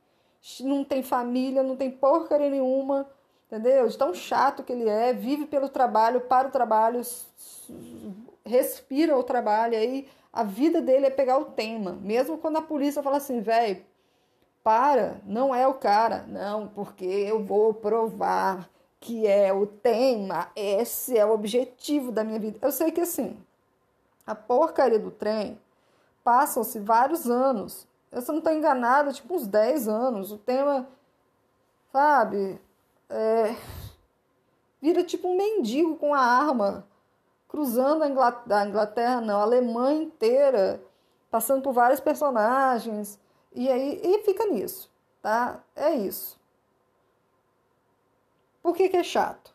não 0.62 0.84
tem 0.84 1.02
família, 1.02 1.64
não 1.64 1.76
tem 1.76 1.90
porcaria 1.90 2.50
nenhuma, 2.50 3.10
entendeu? 3.48 3.88
De 3.88 3.98
tão 3.98 4.14
chato 4.14 4.64
que 4.64 4.72
ele 4.72 4.88
é, 4.88 5.14
vive 5.14 5.46
pelo 5.46 5.70
trabalho, 5.70 6.22
para 6.22 6.48
o 6.48 6.52
trabalho, 6.52 7.02
respira 8.46 9.18
o 9.18 9.24
trabalho, 9.24 9.78
aí 9.78 10.08
a 10.32 10.44
vida 10.44 10.82
dele 10.82 11.08
é 11.08 11.10
pegar 11.10 11.38
o 11.38 11.46
tema. 11.46 11.94
Mesmo 12.02 12.38
quando 12.38 12.58
a 12.58 12.62
polícia 12.62 13.02
fala 13.02 13.18
assim, 13.18 13.42
velho, 13.42 13.84
para, 14.64 15.22
não 15.26 15.54
é 15.54 15.68
o 15.68 15.76
cara. 15.76 16.26
Não, 16.28 16.68
porque 16.68 17.06
eu 17.06 17.44
vou 17.44 17.74
provar 17.74 18.70
que 19.00 19.28
é 19.28 19.54
o 19.54 19.68
tema, 19.68 20.50
esse 20.56 21.18
é 21.18 21.26
o 21.26 21.32
objetivo 21.32 22.12
da 22.12 22.24
minha 22.24 22.40
vida. 22.40 22.58
Eu 22.62 22.72
sei 22.72 22.92
que 22.92 23.02
assim, 23.02 23.38
a 24.26 24.34
porcaria 24.34 24.98
do 24.98 25.12
trem 25.12 25.60
passam-se 26.24 26.80
vários 26.80 27.30
anos 27.30 27.88
eu 28.16 28.22
não 28.30 28.38
estou 28.38 28.54
enganada, 28.54 29.12
tipo 29.12 29.36
uns 29.36 29.46
10 29.46 29.90
anos. 29.90 30.32
O 30.32 30.38
tema, 30.38 30.88
sabe, 31.92 32.62
é, 33.10 33.56
vira 34.82 35.04
tipo 35.04 35.28
um 35.28 35.36
mendigo 35.36 35.98
com 35.98 36.14
a 36.14 36.20
arma, 36.20 36.88
cruzando 37.50 38.04
a 38.04 38.08
Inglaterra, 38.08 38.62
a 38.62 38.68
Inglaterra, 38.68 39.22
não, 39.22 39.40
a 39.40 39.44
Alemanha 39.44 40.04
inteira, 40.04 40.82
passando 41.30 41.62
por 41.62 41.74
vários 41.74 42.00
personagens. 42.00 43.20
E 43.54 43.70
aí 43.70 44.00
e 44.02 44.24
fica 44.24 44.46
nisso, 44.46 44.90
tá? 45.22 45.62
É 45.76 45.94
isso. 45.94 46.40
Por 48.62 48.76
que, 48.76 48.88
que 48.88 48.98
é 48.98 49.04
chato? 49.04 49.54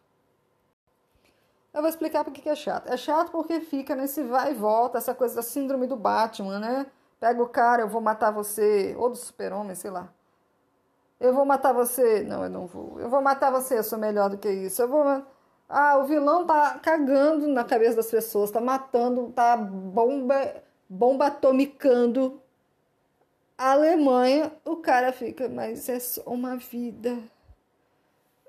Eu 1.72 1.80
vou 1.80 1.88
explicar 1.88 2.24
por 2.24 2.32
que, 2.32 2.42
que 2.42 2.48
é 2.48 2.54
chato. 2.54 2.88
É 2.88 2.96
chato 2.96 3.30
porque 3.30 3.60
fica 3.60 3.94
nesse 3.94 4.22
vai 4.22 4.52
e 4.52 4.54
volta, 4.54 4.98
essa 4.98 5.14
coisa 5.14 5.36
da 5.36 5.42
síndrome 5.42 5.86
do 5.86 5.96
Batman, 5.96 6.58
né? 6.58 6.86
Pega 7.20 7.42
o 7.42 7.48
cara, 7.48 7.82
eu 7.82 7.88
vou 7.88 8.00
matar 8.00 8.30
você. 8.30 8.94
Ou 8.98 9.10
do 9.10 9.16
super-homem, 9.16 9.74
sei 9.76 9.90
lá. 9.90 10.12
Eu 11.20 11.34
vou 11.34 11.44
matar 11.44 11.72
você. 11.72 12.22
Não, 12.22 12.42
eu 12.44 12.50
não 12.50 12.66
vou. 12.66 12.98
Eu 12.98 13.10
vou 13.10 13.20
matar 13.20 13.50
você, 13.52 13.78
eu 13.78 13.84
sou 13.84 13.98
melhor 13.98 14.30
do 14.30 14.38
que 14.38 14.50
isso. 14.50 14.82
Eu 14.82 14.88
vou. 14.88 15.04
Ah, 15.68 15.98
o 15.98 16.04
vilão 16.04 16.46
tá 16.46 16.78
cagando 16.80 17.46
na 17.46 17.62
cabeça 17.62 17.96
das 17.96 18.10
pessoas, 18.10 18.50
tá 18.50 18.60
matando, 18.60 19.30
tá 19.32 19.56
bomba, 19.56 20.64
bomba 20.88 21.26
atomicando 21.26 22.42
a 23.56 23.72
Alemanha. 23.72 24.52
O 24.64 24.76
cara 24.76 25.12
fica, 25.12 25.48
mas 25.48 25.88
é 25.88 26.00
só 26.00 26.22
uma 26.22 26.56
vida. 26.56 27.18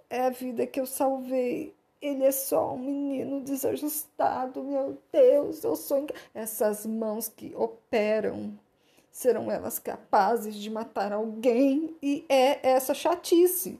É 0.09 0.27
a 0.27 0.29
vida 0.29 0.65
que 0.65 0.79
eu 0.79 0.85
salvei. 0.85 1.75
Ele 2.01 2.23
é 2.23 2.31
só 2.31 2.73
um 2.73 2.79
menino 2.79 3.41
desajustado, 3.41 4.63
meu 4.63 4.97
Deus, 5.11 5.63
eu 5.63 5.75
sou. 5.75 6.07
Essas 6.33 6.85
mãos 6.85 7.27
que 7.29 7.53
operam, 7.55 8.57
serão 9.11 9.51
elas 9.51 9.77
capazes 9.77 10.55
de 10.55 10.69
matar 10.69 11.13
alguém? 11.13 11.95
E 12.01 12.25
é 12.27 12.67
essa 12.67 12.93
chatice. 12.95 13.79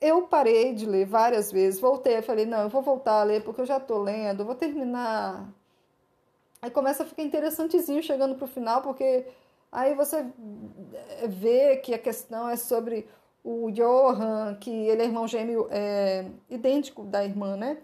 Eu 0.00 0.22
parei 0.22 0.74
de 0.74 0.84
ler 0.84 1.06
várias 1.06 1.52
vezes, 1.52 1.80
voltei, 1.80 2.20
falei, 2.22 2.44
não, 2.44 2.62
eu 2.62 2.68
vou 2.68 2.82
voltar 2.82 3.20
a 3.20 3.24
ler 3.24 3.42
porque 3.44 3.60
eu 3.60 3.66
já 3.66 3.76
estou 3.76 4.02
lendo, 4.02 4.44
vou 4.44 4.54
terminar. 4.54 5.48
Aí 6.60 6.70
começa 6.70 7.02
a 7.04 7.06
ficar 7.06 7.22
interessantezinho 7.22 8.02
chegando 8.02 8.34
para 8.34 8.44
o 8.44 8.48
final, 8.48 8.82
porque 8.82 9.26
aí 9.70 9.94
você 9.94 10.26
vê 11.28 11.76
que 11.76 11.94
a 11.94 11.98
questão 11.98 12.48
é 12.48 12.56
sobre 12.56 13.08
o 13.46 13.70
Johan, 13.70 14.56
que 14.56 14.70
ele 14.70 15.02
é 15.02 15.04
irmão 15.04 15.28
gêmeo 15.28 15.68
é, 15.70 16.28
idêntico 16.50 17.04
da 17.04 17.24
irmã, 17.24 17.56
né? 17.56 17.78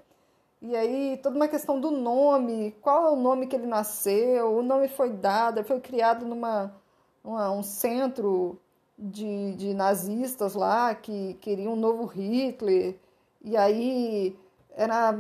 E 0.61 0.75
aí, 0.75 1.21
toda 1.23 1.37
uma 1.37 1.47
questão 1.47 1.81
do 1.81 1.89
nome, 1.89 2.75
qual 2.83 3.07
é 3.07 3.11
o 3.11 3.17
nome 3.17 3.47
que 3.47 3.55
ele 3.55 3.67
nasceu, 3.67 4.57
o 4.57 4.63
nome 4.63 4.89
foi 4.89 5.11
dado, 5.11 5.63
foi 5.63 5.81
criado 5.81 6.27
numa 6.27 6.75
uma, 7.23 7.53
um 7.53 7.63
centro 7.63 8.59
de, 8.99 9.55
de 9.55 9.73
nazistas 9.73 10.55
lá 10.55 10.95
que 10.97 11.35
queriam 11.35 11.75
um 11.75 11.77
novo 11.77 12.07
Hitler, 12.07 12.99
e 13.41 13.57
aí 13.57 14.37
era 14.71 15.17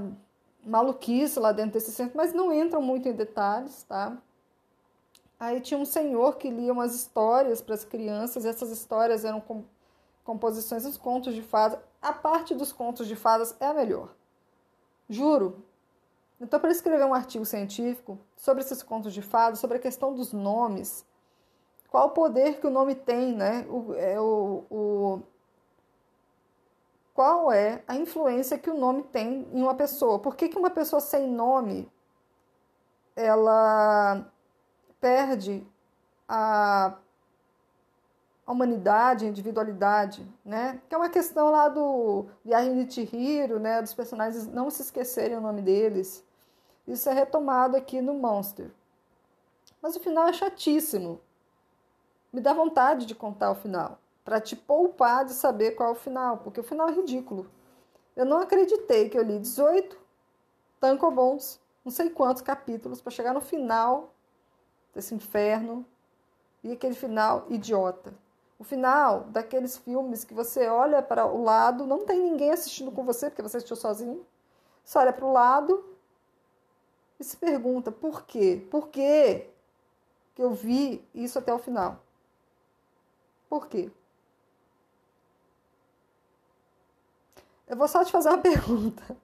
maluquice 0.65 1.39
lá 1.39 1.53
dentro 1.53 1.75
desse 1.75 1.93
centro, 1.93 2.17
mas 2.17 2.33
não 2.33 2.53
entram 2.53 2.83
muito 2.83 3.09
em 3.09 3.13
detalhes, 3.13 3.85
tá? 3.85 4.17
Aí 5.39 5.61
tinha 5.61 5.79
um 5.79 5.85
senhor 5.85 6.37
que 6.37 6.51
lia 6.51 6.73
umas 6.73 6.95
histórias 6.97 7.63
para 7.63 7.75
as 7.77 7.85
crianças, 7.85 8.45
e 8.45 8.49
essas 8.49 8.71
histórias 8.71 9.25
eram 9.25 9.41
composições 10.25 10.85
dos 10.85 10.97
contos 10.97 11.35
de 11.35 11.43
fadas. 11.43 11.79
A 12.01 12.13
parte 12.13 12.55
dos 12.55 12.73
contos 12.73 13.07
de 13.07 13.17
fadas 13.17 13.57
é 13.61 13.67
a 13.67 13.75
melhor. 13.75 14.15
Juro. 15.09 15.65
Eu 16.41 16.47
estou 16.47 16.59
para 16.59 16.73
escrever 16.73 17.05
um 17.05 17.15
artigo 17.15 17.45
científico 17.45 18.19
sobre 18.37 18.65
esses 18.65 18.83
contos 18.83 19.13
de 19.15 19.23
fadas, 19.23 19.61
sobre 19.61 19.77
a 19.77 19.81
questão 19.81 20.13
dos 20.13 20.33
nomes. 20.33 21.07
Qual 21.89 22.09
o 22.09 22.11
poder 22.11 22.59
que 22.59 22.67
o 22.67 22.71
nome 22.71 22.95
tem, 22.95 23.33
né? 23.33 23.65
O, 23.69 23.95
é, 23.95 24.19
o, 24.19 24.65
o, 24.69 25.23
qual 27.15 27.53
é 27.53 27.85
a 27.87 27.95
influência 27.95 28.59
que 28.59 28.71
o 28.71 28.77
nome 28.77 29.03
tem 29.05 29.47
em 29.53 29.63
uma 29.63 29.75
pessoa? 29.75 30.19
Por 30.19 30.35
que, 30.35 30.49
que 30.49 30.59
uma 30.59 30.71
pessoa 30.71 31.01
sem 31.01 31.31
nome 31.31 31.91
ela 33.15 34.27
perde 35.01 35.67
a 36.27 36.97
a 38.47 38.53
humanidade, 38.53 39.25
a 39.25 39.29
individualidade, 39.29 40.27
né? 40.45 40.81
Que 40.89 40.95
é 40.95 40.99
uma 40.99 41.09
questão 41.09 41.51
lá 41.51 41.69
do 41.69 42.27
Viagem 42.45 42.85
de 42.85 42.93
Chihiro, 42.93 43.61
né? 43.61 43.81
Dos 43.81 43.95
personagens 43.95 44.47
não 44.47 44.71
se 44.71 44.83
esquecerem 44.83 45.37
o 45.37 45.41
nome 45.41 45.63
deles. 45.63 46.25
Isso 46.87 47.09
é 47.09 47.13
retomado 47.13 47.77
aqui 47.77 48.01
no 48.01 48.15
Monster. 48.15 48.71
Mas 49.81 49.97
o 49.97 50.01
final 50.01 50.27
é 50.27 50.33
chatíssimo. 50.33 51.21
Me 52.33 52.41
dá 52.41 52.53
vontade 52.53 53.07
de 53.07 53.15
contar 53.15 53.51
o 53.51 53.55
final, 53.55 53.99
para 54.25 54.41
te 54.41 54.57
poupar 54.57 55.25
de 55.25 55.33
saber 55.33 55.73
qual 55.73 55.91
é 55.91 55.93
o 55.93 55.97
final, 55.97 56.39
porque 56.39 56.61
o 56.61 56.65
final 56.65 56.89
é 56.89 56.93
ridículo. 56.93 57.51
Eu 58.17 58.25
não 58.25 58.41
acreditei 58.41 59.09
que 59.09 59.19
eu 59.19 59.23
li 59.23 59.39
18 59.39 59.99
tankobons, 60.81 61.61
não 61.85 61.93
sei 61.93 62.11
quantos 62.11 62.43
capítulos, 62.43 63.01
para 63.01 63.13
chegar 63.13 63.35
no 63.35 63.41
final 63.41 64.15
desse 64.95 65.15
inferno 65.15 65.85
e 66.63 66.73
aquele 66.73 66.95
final 66.95 67.47
idiota. 67.49 68.15
O 68.59 68.65
final 68.65 69.25
daqueles 69.25 69.77
filmes 69.77 70.25
que 70.25 70.35
você 70.35 70.69
olha 70.69 71.03
para 71.03 71.27
o 71.27 71.43
lado, 71.43 71.87
não 71.87 72.05
tem 72.05 72.21
ninguém 72.21 72.51
assistindo 72.51 72.93
com 72.93 73.05
você, 73.05 73.29
porque 73.29 73.43
você 73.43 73.57
assistiu 73.57 73.77
sozinho. 73.77 74.25
Você 74.85 74.99
olha 74.99 75.13
para 75.13 75.25
o 75.25 75.33
lado 75.33 75.85
e 77.19 77.25
se 77.25 77.37
pergunta 77.37 77.91
por 77.91 78.23
quê? 78.25 78.67
Por 78.71 78.89
quê 78.89 79.51
que 80.35 80.43
eu 80.43 80.51
vi 80.51 81.07
isso 81.15 81.39
até 81.39 81.53
o 81.53 81.59
final? 81.59 81.99
Por 83.49 83.67
quê? 83.67 83.91
Eu 87.67 87.77
vou 87.77 87.89
só 87.89 88.05
te 88.05 88.13
fazer 88.13 88.29
uma 88.29 88.39
pergunta. 88.43 89.17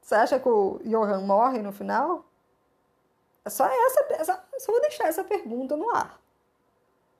Você 0.00 0.14
acha 0.14 0.40
que 0.40 0.48
o 0.48 0.80
Johan 0.84 1.20
morre 1.20 1.62
no 1.62 1.72
final? 1.72 2.24
É 3.44 3.50
só 3.50 3.66
essa, 3.66 4.00
essa 4.14 4.44
só 4.58 4.72
vou 4.72 4.80
deixar 4.80 5.08
essa 5.08 5.24
pergunta 5.24 5.76
no 5.76 5.88
ar. 5.90 6.19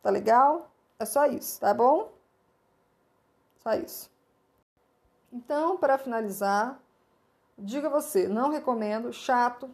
Tá 0.02 0.11
legal? 0.11 0.71
É 0.99 1.04
só 1.04 1.26
isso, 1.26 1.61
tá 1.61 1.73
bom? 1.75 2.12
Só 3.62 3.75
isso. 3.75 4.11
Então, 5.33 5.76
para 5.76 5.99
finalizar, 5.99 6.80
diga 7.59 7.88
você, 7.88 8.26
não 8.26 8.50
recomendo, 8.50 9.12
chato. 9.12 9.71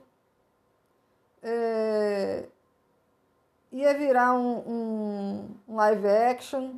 É... 1.42 2.48
Ia 3.72 3.94
virar 3.96 4.34
um, 4.34 5.56
um, 5.68 5.74
live 5.76 6.08
action. 6.08 6.74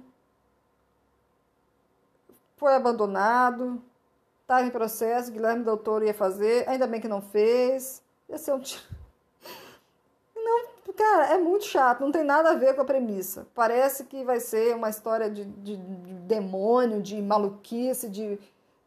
Foi 2.57 2.75
abandonado. 2.75 3.83
Estava 4.43 4.67
em 4.67 4.71
processo, 4.71 5.31
Guilherme 5.31 5.64
Doutor 5.64 6.02
ia 6.02 6.14
fazer, 6.14 6.69
ainda 6.69 6.87
bem 6.87 7.00
que 7.00 7.09
não 7.09 7.21
fez. 7.21 8.02
Ia 8.28 8.38
ser 8.38 8.52
um 8.52 8.61
Cara, 10.99 11.26
é 11.26 11.38
muito 11.38 11.64
chato, 11.64 12.00
não 12.00 12.11
tem 12.11 12.25
nada 12.25 12.50
a 12.50 12.55
ver 12.55 12.75
com 12.75 12.81
a 12.81 12.85
premissa. 12.85 13.47
Parece 13.55 14.05
que 14.05 14.25
vai 14.25 14.40
ser 14.40 14.75
uma 14.75 14.90
história 14.90 15.31
de, 15.31 15.45
de, 15.45 15.76
de 15.76 16.14
demônio, 16.14 17.00
de 17.00 17.23
maluquice, 17.23 18.09
de 18.09 18.37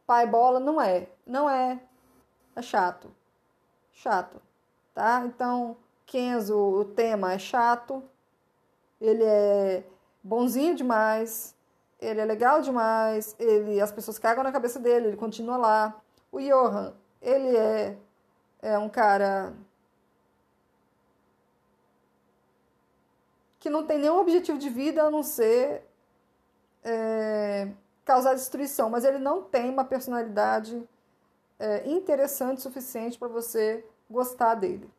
pai 0.06 0.26
bola. 0.26 0.60
Não 0.60 0.78
é. 0.78 1.08
Não 1.26 1.48
é. 1.48 1.80
É 2.54 2.60
chato. 2.60 3.10
Chato. 3.94 4.42
Tá? 4.94 5.22
Então, 5.24 5.74
Kenzo, 6.04 6.54
o 6.54 6.84
tema 6.84 7.32
é 7.32 7.38
chato. 7.38 8.02
Ele 9.00 9.24
é 9.24 9.82
bonzinho 10.22 10.74
demais. 10.74 11.54
Ele 11.98 12.20
é 12.20 12.26
legal 12.26 12.60
demais. 12.60 13.34
Ele, 13.38 13.80
as 13.80 13.90
pessoas 13.90 14.18
cagam 14.18 14.44
na 14.44 14.52
cabeça 14.52 14.78
dele, 14.78 15.06
ele 15.08 15.16
continua 15.16 15.56
lá. 15.56 15.98
O 16.30 16.38
Johan, 16.38 16.92
ele 17.22 17.56
é, 17.56 17.96
é 18.60 18.78
um 18.78 18.90
cara 18.90 19.54
que 23.62 23.70
não 23.70 23.86
tem 23.86 23.96
nenhum 23.96 24.18
objetivo 24.18 24.58
de 24.58 24.68
vida 24.68 25.04
a 25.04 25.10
não 25.10 25.22
ser 25.22 25.86
é, 26.82 27.68
causar 28.04 28.34
destruição, 28.34 28.90
mas 28.90 29.04
ele 29.04 29.18
não 29.18 29.40
tem 29.40 29.70
uma 29.70 29.84
personalidade 29.84 30.82
é, 31.60 31.88
interessante 31.88 32.58
o 32.58 32.60
suficiente 32.60 33.16
para 33.16 33.28
você 33.28 33.86
gostar 34.10 34.56
dele. 34.56 34.90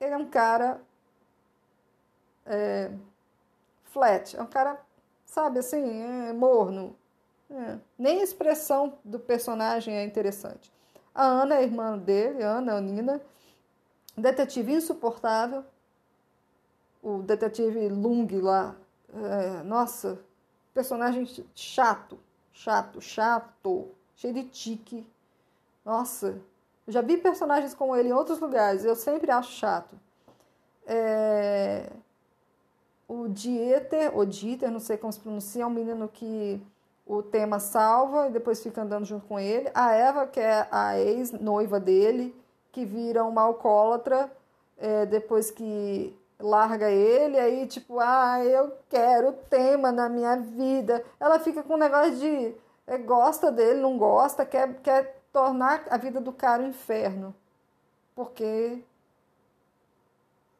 Ele 0.00 0.14
é 0.14 0.16
um 0.16 0.30
cara 0.30 0.80
é, 2.46 2.92
flat, 3.86 4.36
é 4.36 4.40
um 4.40 4.46
cara, 4.46 4.80
sabe, 5.24 5.58
assim, 5.58 6.28
é, 6.28 6.32
morno. 6.32 6.96
É. 7.50 7.76
Nem 7.98 8.20
a 8.20 8.24
expressão 8.24 9.00
do 9.04 9.18
personagem 9.18 9.96
é 9.96 10.04
interessante. 10.04 10.72
A 11.12 11.24
Ana 11.24 11.56
é 11.56 11.58
a 11.58 11.62
irmã 11.62 11.98
dele, 11.98 12.40
Ana, 12.40 12.76
a 12.76 12.80
Nina, 12.80 13.20
detetive 14.16 14.74
insuportável, 14.74 15.64
o 17.06 17.22
detetive 17.22 17.88
Lung 17.88 18.26
lá. 18.40 18.74
É, 19.14 19.62
nossa, 19.62 20.18
personagem 20.74 21.24
chato, 21.54 22.18
chato, 22.52 23.00
chato, 23.00 23.88
cheio 24.16 24.34
de 24.34 24.42
tique. 24.44 25.08
Nossa, 25.84 26.40
já 26.88 27.00
vi 27.00 27.16
personagens 27.16 27.74
como 27.74 27.94
ele 27.94 28.08
em 28.08 28.12
outros 28.12 28.40
lugares, 28.40 28.84
eu 28.84 28.96
sempre 28.96 29.30
acho 29.30 29.52
chato. 29.52 29.96
É, 30.84 31.88
o 33.06 33.28
Dieter, 33.28 34.16
ou 34.16 34.26
Dieter, 34.26 34.70
não 34.70 34.80
sei 34.80 34.96
como 34.96 35.12
se 35.12 35.20
pronuncia, 35.20 35.62
é 35.62 35.66
um 35.66 35.70
menino 35.70 36.08
que 36.08 36.60
o 37.06 37.22
tema 37.22 37.60
salva 37.60 38.26
e 38.26 38.32
depois 38.32 38.60
fica 38.60 38.82
andando 38.82 39.04
junto 39.04 39.26
com 39.26 39.38
ele. 39.38 39.70
A 39.72 39.92
Eva, 39.92 40.26
que 40.26 40.40
é 40.40 40.66
a 40.72 40.98
ex-noiva 40.98 41.78
dele, 41.78 42.34
que 42.72 42.84
vira 42.84 43.24
uma 43.24 43.42
alcoólatra 43.42 44.28
é, 44.76 45.06
depois 45.06 45.52
que 45.52 46.12
larga 46.38 46.90
ele, 46.90 47.38
aí 47.38 47.66
tipo, 47.66 47.98
ah, 48.00 48.44
eu 48.44 48.76
quero 48.88 49.32
tema 49.32 49.90
na 49.90 50.08
minha 50.08 50.36
vida. 50.36 51.04
Ela 51.18 51.38
fica 51.38 51.62
com 51.62 51.74
um 51.74 51.78
negócio 51.78 52.16
de 52.16 52.54
é, 52.86 52.98
gosta 52.98 53.50
dele, 53.50 53.80
não 53.80 53.98
gosta, 53.98 54.46
quer, 54.46 54.74
quer 54.80 55.20
tornar 55.32 55.84
a 55.90 55.96
vida 55.96 56.20
do 56.20 56.32
cara 56.32 56.62
um 56.62 56.68
inferno. 56.68 57.34
Porque 58.14 58.82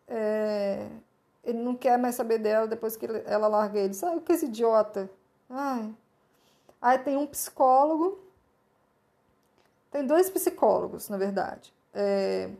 é, 0.08 0.88
ele 1.44 1.58
não 1.58 1.74
quer 1.74 1.98
mais 1.98 2.14
saber 2.14 2.38
dela 2.38 2.66
depois 2.66 2.96
que 2.96 3.06
ela 3.24 3.48
larga 3.48 3.78
ele. 3.78 3.94
Sabe 3.94 4.20
que 4.20 4.32
esse 4.32 4.46
idiota? 4.46 5.08
Ai. 5.48 5.94
Aí 6.80 6.98
tem 6.98 7.16
um 7.16 7.26
psicólogo. 7.26 8.18
Tem 9.90 10.06
dois 10.06 10.28
psicólogos, 10.28 11.08
na 11.08 11.16
verdade. 11.16 11.72
É, 11.94 12.50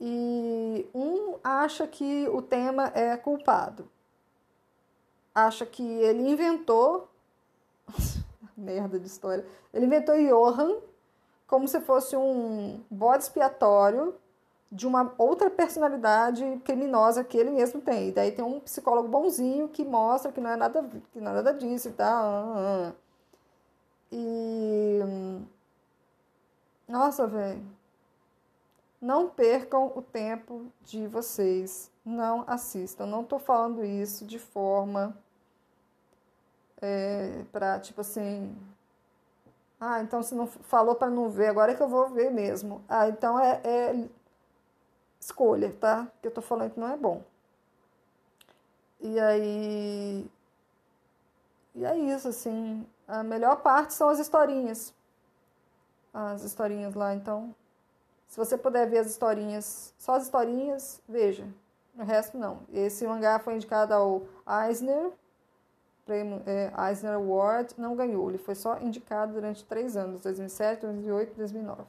e 0.00 0.88
um 0.94 1.36
acha 1.44 1.86
que 1.86 2.26
o 2.28 2.40
tema 2.40 2.90
é 2.94 3.16
culpado. 3.16 3.88
Acha 5.34 5.66
que 5.66 5.82
ele 5.82 6.28
inventou. 6.28 7.08
Merda 8.56 8.98
de 8.98 9.06
história. 9.06 9.44
Ele 9.72 9.86
inventou 9.86 10.16
Johan 10.16 10.78
como 11.46 11.66
se 11.68 11.80
fosse 11.80 12.16
um 12.16 12.80
bode 12.90 13.24
expiatório 13.24 14.14
de 14.72 14.86
uma 14.86 15.12
outra 15.18 15.50
personalidade 15.50 16.44
criminosa 16.64 17.24
que 17.24 17.36
ele 17.36 17.50
mesmo 17.50 17.80
tem. 17.80 18.08
E 18.08 18.12
daí 18.12 18.32
tem 18.32 18.44
um 18.44 18.60
psicólogo 18.60 19.08
bonzinho 19.08 19.68
que 19.68 19.84
mostra 19.84 20.30
que 20.30 20.40
não 20.40 20.50
é 20.50 20.56
nada, 20.56 20.82
que 21.12 21.20
não 21.20 21.32
é 21.32 21.34
nada 21.34 21.52
disso 21.52 21.88
e 21.88 21.92
tal. 21.92 22.94
E. 24.12 25.00
Nossa, 26.88 27.26
velho. 27.26 27.79
Não 29.00 29.28
percam 29.28 29.92
o 29.94 30.02
tempo 30.02 30.66
de 30.82 31.06
vocês. 31.06 31.90
Não 32.04 32.44
assistam. 32.46 33.06
Não 33.06 33.22
estou 33.22 33.38
falando 33.38 33.84
isso 33.84 34.26
de 34.26 34.38
forma 34.38 35.16
é, 36.80 37.44
para 37.52 37.78
tipo 37.80 38.00
assim. 38.00 38.56
Ah, 39.80 40.02
então 40.02 40.22
se 40.22 40.34
não 40.34 40.46
falou 40.46 40.94
para 40.94 41.10
não 41.10 41.30
ver, 41.30 41.48
agora 41.48 41.72
é 41.72 41.74
que 41.74 41.82
eu 41.82 41.88
vou 41.88 42.08
ver 42.10 42.30
mesmo. 42.30 42.82
Ah, 42.88 43.08
então 43.08 43.38
é, 43.38 43.60
é 43.64 44.08
escolha, 45.18 45.72
tá? 45.80 46.08
Que 46.20 46.28
eu 46.28 46.32
tô 46.32 46.42
falando 46.42 46.72
que 46.72 46.80
não 46.80 46.88
é 46.88 46.96
bom. 46.96 47.22
E 49.00 49.18
aí. 49.18 50.30
E 51.74 51.84
é 51.84 51.96
isso, 51.96 52.28
assim. 52.28 52.86
A 53.08 53.22
melhor 53.22 53.56
parte 53.62 53.94
são 53.94 54.08
as 54.08 54.18
historinhas. 54.18 54.94
As 56.12 56.42
historinhas 56.42 56.94
lá, 56.94 57.14
então 57.14 57.54
se 58.30 58.36
você 58.36 58.56
puder 58.56 58.88
ver 58.88 58.98
as 58.98 59.08
historinhas, 59.08 59.92
só 59.98 60.14
as 60.14 60.22
historinhas, 60.22 61.02
veja. 61.08 61.44
O 61.96 62.04
resto 62.04 62.38
não. 62.38 62.60
Esse 62.72 63.04
mangá 63.04 63.40
foi 63.40 63.56
indicado 63.56 63.92
ao 63.92 64.22
Eisner, 64.68 65.10
prêmio 66.06 66.40
é, 66.46 66.72
Eisner 66.88 67.14
Award, 67.14 67.74
não 67.76 67.96
ganhou. 67.96 68.28
Ele 68.28 68.38
foi 68.38 68.54
só 68.54 68.78
indicado 68.78 69.32
durante 69.32 69.64
três 69.64 69.96
anos, 69.96 70.22
2007, 70.22 70.82
2008 70.82 71.32
e 71.32 71.34
2009. 71.34 71.82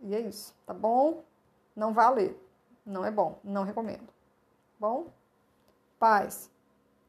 E 0.00 0.16
é 0.16 0.20
isso, 0.20 0.52
tá 0.66 0.74
bom? 0.74 1.22
Não 1.76 1.94
vale. 1.94 2.36
Não 2.84 3.04
é 3.04 3.10
bom, 3.10 3.38
não 3.44 3.62
recomendo. 3.62 4.08
Bom? 4.80 5.06
Paz. 5.96 6.50